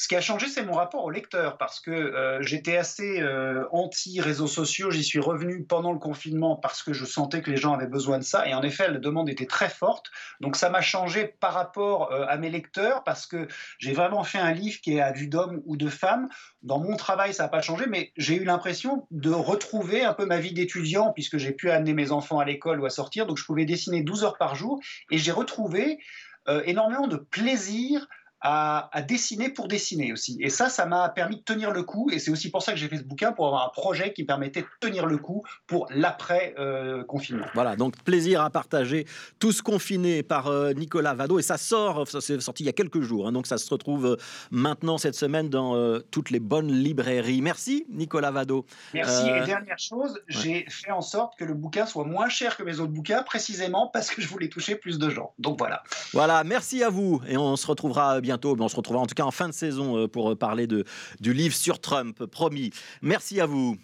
Ce 0.00 0.06
qui 0.06 0.14
a 0.14 0.20
changé, 0.20 0.46
c'est 0.46 0.62
mon 0.62 0.74
rapport 0.74 1.04
au 1.04 1.10
lecteur, 1.10 1.58
parce 1.58 1.80
que 1.80 1.90
euh, 1.90 2.40
j'étais 2.40 2.76
assez 2.76 3.20
euh, 3.20 3.64
anti-réseaux 3.72 4.46
sociaux. 4.46 4.92
J'y 4.92 5.02
suis 5.02 5.18
revenu 5.18 5.64
pendant 5.64 5.92
le 5.92 5.98
confinement 5.98 6.54
parce 6.54 6.84
que 6.84 6.92
je 6.92 7.04
sentais 7.04 7.42
que 7.42 7.50
les 7.50 7.56
gens 7.56 7.74
avaient 7.74 7.88
besoin 7.88 8.18
de 8.18 8.22
ça. 8.22 8.46
Et 8.46 8.54
en 8.54 8.62
effet, 8.62 8.88
la 8.88 9.00
demande 9.00 9.28
était 9.28 9.46
très 9.46 9.68
forte. 9.68 10.06
Donc 10.40 10.54
ça 10.54 10.70
m'a 10.70 10.82
changé 10.82 11.34
par 11.40 11.52
rapport 11.52 12.12
euh, 12.12 12.24
à 12.28 12.36
mes 12.36 12.48
lecteurs, 12.48 13.02
parce 13.02 13.26
que 13.26 13.48
j'ai 13.80 13.92
vraiment 13.92 14.22
fait 14.22 14.38
un 14.38 14.52
livre 14.52 14.80
qui 14.80 14.94
est 14.94 15.00
à 15.00 15.10
vue 15.10 15.26
d'homme 15.26 15.62
ou 15.66 15.76
de 15.76 15.88
femme. 15.88 16.28
Dans 16.62 16.78
mon 16.78 16.94
travail, 16.94 17.34
ça 17.34 17.42
n'a 17.42 17.48
pas 17.48 17.60
changé, 17.60 17.86
mais 17.88 18.12
j'ai 18.16 18.36
eu 18.36 18.44
l'impression 18.44 19.08
de 19.10 19.30
retrouver 19.32 20.04
un 20.04 20.14
peu 20.14 20.26
ma 20.26 20.38
vie 20.38 20.52
d'étudiant, 20.52 21.12
puisque 21.12 21.38
j'ai 21.38 21.50
pu 21.50 21.72
amener 21.72 21.92
mes 21.92 22.12
enfants 22.12 22.38
à 22.38 22.44
l'école 22.44 22.78
ou 22.80 22.86
à 22.86 22.90
sortir. 22.90 23.26
Donc 23.26 23.36
je 23.36 23.44
pouvais 23.44 23.64
dessiner 23.64 24.04
12 24.04 24.22
heures 24.22 24.38
par 24.38 24.54
jour. 24.54 24.78
Et 25.10 25.18
j'ai 25.18 25.32
retrouvé 25.32 25.98
énormément 26.64 27.08
de 27.08 27.16
plaisir 27.16 28.06
à, 28.40 28.90
dessiner 29.06 29.48
pour 29.48 29.68
dessiner 29.68 30.12
aussi. 30.12 30.38
Et 30.40 30.50
ça, 30.50 30.68
ça 30.68 30.86
m'a 30.86 31.08
permis 31.08 31.36
de 31.36 31.42
tenir 31.42 31.70
le 31.70 31.82
coup. 31.82 32.10
Et 32.12 32.18
c'est 32.18 32.30
aussi 32.30 32.50
pour 32.50 32.62
ça 32.62 32.72
que 32.72 32.78
j'ai 32.78 32.88
fait 32.88 32.98
ce 32.98 33.04
bouquin, 33.04 33.32
pour 33.32 33.46
avoir 33.46 33.66
un 33.66 33.70
projet 33.70 34.12
qui 34.12 34.24
permettait 34.24 34.62
de 34.62 34.66
tenir 34.80 35.06
le 35.06 35.18
coup 35.18 35.42
pour 35.66 35.86
l'après-confinement. 35.90 37.46
Euh, 37.46 37.50
voilà, 37.54 37.76
donc 37.76 37.96
plaisir 38.04 38.42
à 38.42 38.50
partager. 38.50 39.06
Tous 39.38 39.62
confinés 39.62 40.22
par 40.22 40.46
euh, 40.46 40.72
Nicolas 40.72 41.14
Vado. 41.14 41.38
Et 41.38 41.42
ça 41.42 41.56
sort, 41.56 42.06
ça 42.08 42.20
s'est 42.20 42.38
sorti 42.40 42.62
il 42.62 42.66
y 42.66 42.70
a 42.70 42.72
quelques 42.72 43.00
jours. 43.00 43.26
Hein, 43.26 43.32
donc 43.32 43.46
ça 43.46 43.58
se 43.58 43.68
retrouve 43.70 44.06
euh, 44.06 44.16
maintenant 44.50 44.98
cette 44.98 45.14
semaine 45.14 45.48
dans 45.48 45.68
toutes 46.10 46.30
les 46.30 46.40
bonnes 46.40 46.72
librairies. 46.72 47.42
Merci 47.42 47.86
Nicolas 47.90 48.30
Vado. 48.30 48.66
Merci. 48.94 49.28
Et 49.28 49.46
dernière 49.46 49.78
chose, 49.78 50.20
j'ai 50.28 50.66
fait 50.68 50.90
en 50.90 51.00
sorte 51.00 51.38
que 51.38 51.44
le 51.44 51.54
bouquin 51.54 51.86
soit 51.86 52.04
moins 52.04 52.28
cher 52.28 52.56
que 52.56 52.62
mes 52.62 52.80
autres 52.80 52.92
bouquins, 52.92 53.22
précisément 53.22 53.88
parce 53.92 54.10
que 54.10 54.22
je 54.22 54.28
voulais 54.28 54.48
toucher 54.48 54.76
plus 54.76 54.98
de 54.98 55.08
gens. 55.10 55.32
Donc 55.38 55.58
voilà. 55.58 55.82
Voilà, 56.12 56.44
merci 56.44 56.82
à 56.82 56.90
vous. 56.90 57.20
Et 57.28 57.36
on 57.36 57.56
se 57.56 57.66
retrouvera 57.66 58.20
bientôt. 58.28 58.54
on 58.60 58.68
se 58.68 58.76
retrouvera 58.76 59.02
en 59.02 59.06
tout 59.06 59.14
cas 59.14 59.24
en 59.24 59.30
fin 59.30 59.48
de 59.48 59.54
saison 59.54 59.96
euh, 59.96 60.06
pour 60.06 60.30
euh, 60.30 60.36
parler 60.36 60.66
de, 60.66 60.84
du 61.20 61.32
livre 61.32 61.54
sur 61.54 61.80
Trump, 61.80 62.26
promis. 62.26 62.70
Merci 63.00 63.40
à 63.40 63.46
vous. 63.46 63.78